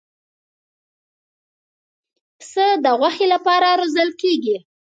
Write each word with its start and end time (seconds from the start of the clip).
پسه 2.39 2.65
د 2.83 2.85
غوښې 2.99 3.27
لپاره 3.33 3.67
روزل 3.79 4.09
کېږي. 4.21 4.57